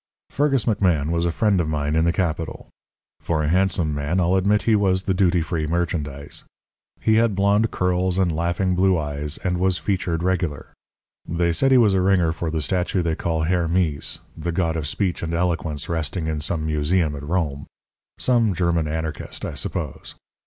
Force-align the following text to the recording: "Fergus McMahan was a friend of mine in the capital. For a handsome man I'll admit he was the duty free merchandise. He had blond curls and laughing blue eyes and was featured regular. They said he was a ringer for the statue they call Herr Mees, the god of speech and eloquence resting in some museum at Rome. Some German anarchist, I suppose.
"Fergus 0.31 0.65
McMahan 0.65 1.11
was 1.11 1.27
a 1.27 1.31
friend 1.31 1.61
of 1.61 1.67
mine 1.69 1.95
in 1.95 2.05
the 2.05 2.11
capital. 2.11 2.69
For 3.19 3.43
a 3.43 3.47
handsome 3.49 3.93
man 3.93 4.19
I'll 4.19 4.33
admit 4.33 4.63
he 4.63 4.75
was 4.75 5.03
the 5.03 5.13
duty 5.13 5.43
free 5.43 5.67
merchandise. 5.67 6.43
He 6.99 7.17
had 7.17 7.35
blond 7.35 7.69
curls 7.69 8.17
and 8.17 8.35
laughing 8.35 8.73
blue 8.73 8.97
eyes 8.97 9.37
and 9.43 9.59
was 9.59 9.77
featured 9.77 10.23
regular. 10.23 10.73
They 11.29 11.51
said 11.53 11.69
he 11.69 11.77
was 11.77 11.93
a 11.93 12.01
ringer 12.01 12.31
for 12.31 12.49
the 12.49 12.61
statue 12.63 13.03
they 13.03 13.13
call 13.13 13.43
Herr 13.43 13.67
Mees, 13.67 14.21
the 14.35 14.51
god 14.51 14.75
of 14.75 14.87
speech 14.87 15.21
and 15.21 15.35
eloquence 15.35 15.87
resting 15.87 16.25
in 16.25 16.39
some 16.41 16.65
museum 16.65 17.15
at 17.15 17.21
Rome. 17.21 17.67
Some 18.17 18.55
German 18.55 18.87
anarchist, 18.87 19.45
I 19.45 19.53
suppose. 19.53 20.15